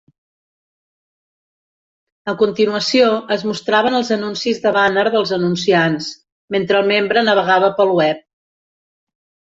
[2.33, 6.11] A continuació, es mostraven els anuncis de bàner dels anunciants
[6.57, 8.29] mentre el membre navegava pel web.